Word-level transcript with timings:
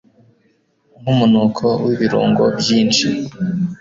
Nkumunuko 0.99 1.65
w 1.83 1.87
ibirungo 1.95 2.43
byinshi 2.59 3.07